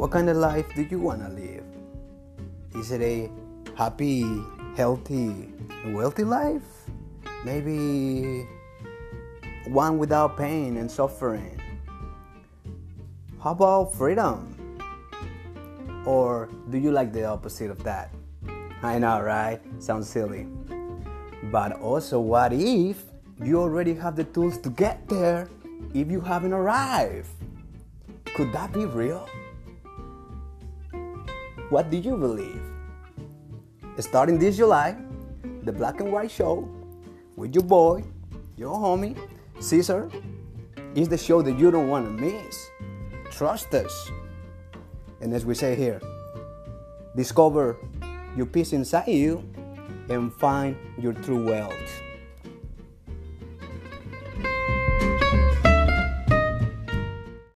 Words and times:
What 0.00 0.12
kind 0.12 0.30
of 0.30 0.38
life 0.38 0.64
do 0.74 0.80
you 0.80 0.98
want 0.98 1.20
to 1.20 1.28
live? 1.28 1.62
Is 2.74 2.90
it 2.90 3.02
a 3.02 3.28
happy, 3.76 4.24
healthy, 4.74 5.52
wealthy 5.88 6.24
life? 6.24 6.88
Maybe 7.44 8.48
one 9.68 9.98
without 9.98 10.38
pain 10.38 10.78
and 10.78 10.90
suffering? 10.90 11.60
How 13.44 13.50
about 13.50 13.92
freedom? 13.92 14.56
Or 16.06 16.48
do 16.70 16.78
you 16.78 16.92
like 16.92 17.12
the 17.12 17.26
opposite 17.26 17.70
of 17.70 17.84
that? 17.84 18.10
I 18.82 18.98
know, 18.98 19.20
right? 19.20 19.60
Sounds 19.80 20.08
silly. 20.08 20.46
But 21.52 21.72
also, 21.72 22.20
what 22.20 22.54
if 22.54 23.04
you 23.44 23.60
already 23.60 23.92
have 23.96 24.16
the 24.16 24.24
tools 24.24 24.56
to 24.64 24.70
get 24.70 25.06
there 25.10 25.50
if 25.92 26.10
you 26.10 26.22
haven't 26.22 26.54
arrived? 26.54 27.28
Could 28.32 28.50
that 28.54 28.72
be 28.72 28.86
real? 28.86 29.28
What 31.70 31.88
do 31.88 31.96
you 31.96 32.16
believe? 32.16 32.60
Starting 34.00 34.40
this 34.40 34.56
July, 34.56 34.96
the 35.62 35.70
Black 35.70 36.00
and 36.00 36.10
White 36.10 36.32
Show 36.32 36.68
with 37.36 37.54
your 37.54 37.62
boy, 37.62 38.02
your 38.56 38.74
homie, 38.74 39.16
Caesar, 39.60 40.10
is 40.96 41.08
the 41.08 41.16
show 41.16 41.42
that 41.42 41.56
you 41.56 41.70
don't 41.70 41.86
want 41.86 42.06
to 42.06 42.10
miss. 42.10 42.70
Trust 43.30 43.72
us. 43.72 44.10
And 45.20 45.32
as 45.32 45.46
we 45.46 45.54
say 45.54 45.76
here, 45.76 46.00
discover 47.14 47.76
your 48.36 48.46
peace 48.46 48.72
inside 48.72 49.06
you 49.06 49.44
and 50.08 50.34
find 50.34 50.76
your 50.98 51.12
true 51.12 51.44
wealth. 51.44 52.02